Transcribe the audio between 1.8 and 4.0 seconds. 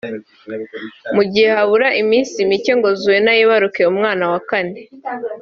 iminsi mike ngo Zuena yibaruke